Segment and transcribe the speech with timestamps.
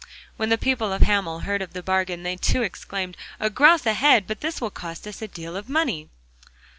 [0.35, 3.93] When the people of Hamel heard of the bargain, they too exclaimed: 'A gros a
[3.93, 4.25] head!
[4.25, 6.09] but this will cost us a deal of money!